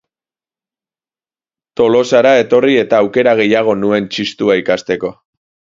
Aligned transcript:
Tolosara 1.81 2.33
etorri 2.45 2.81
eta 2.87 3.05
aukera 3.05 3.39
gehiago 3.45 3.79
nuen 3.85 4.13
txistua 4.17 4.63
ikasteko 4.65 5.19